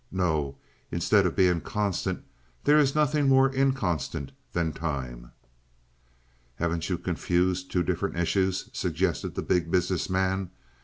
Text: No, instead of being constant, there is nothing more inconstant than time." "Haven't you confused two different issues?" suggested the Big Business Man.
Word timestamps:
No, 0.11 0.57
instead 0.89 1.27
of 1.27 1.35
being 1.35 1.61
constant, 1.61 2.23
there 2.63 2.79
is 2.79 2.95
nothing 2.95 3.27
more 3.29 3.53
inconstant 3.53 4.31
than 4.51 4.73
time." 4.73 5.31
"Haven't 6.55 6.89
you 6.89 6.97
confused 6.97 7.69
two 7.69 7.83
different 7.83 8.17
issues?" 8.17 8.71
suggested 8.73 9.35
the 9.35 9.43
Big 9.43 9.69
Business 9.69 10.09
Man. 10.09 10.49